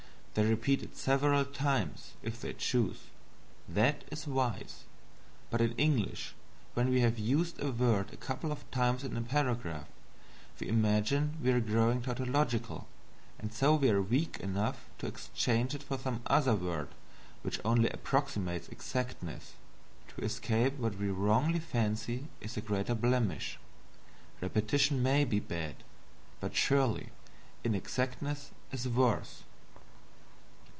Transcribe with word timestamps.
They 0.33 0.45
repeat 0.49 0.81
it 0.81 0.95
several 0.95 1.43
times, 1.43 2.13
if 2.23 2.39
they 2.39 2.53
choose. 2.53 2.99
That 3.67 4.05
is 4.09 4.25
wise. 4.25 4.85
But 5.49 5.59
in 5.59 5.73
English, 5.73 6.33
when 6.73 6.89
we 6.89 7.01
have 7.01 7.19
used 7.19 7.61
a 7.61 7.69
word 7.69 8.13
a 8.13 8.15
couple 8.15 8.49
of 8.49 8.63
times 8.71 9.03
in 9.03 9.17
a 9.17 9.21
paragraph, 9.21 9.89
we 10.57 10.69
imagine 10.69 11.33
we 11.43 11.51
are 11.51 11.59
growing 11.59 12.01
tautological, 12.01 12.87
and 13.39 13.51
so 13.53 13.75
we 13.75 13.89
are 13.89 14.01
weak 14.01 14.37
enough 14.39 14.85
to 14.99 15.05
exchange 15.05 15.75
it 15.75 15.83
for 15.83 15.97
some 15.97 16.21
other 16.25 16.55
word 16.55 16.87
which 17.41 17.59
only 17.65 17.89
approximates 17.89 18.69
exactness, 18.69 19.55
to 20.15 20.23
escape 20.23 20.79
what 20.79 20.95
we 20.95 21.09
wrongly 21.09 21.59
fancy 21.59 22.27
is 22.39 22.55
a 22.55 22.61
greater 22.61 22.95
blemish. 22.95 23.59
Repetition 24.39 25.03
may 25.03 25.25
be 25.25 25.41
bad, 25.41 25.75
but 26.39 26.55
surely 26.55 27.09
inexactness 27.65 28.51
is 28.71 28.87
worse. 28.87 29.43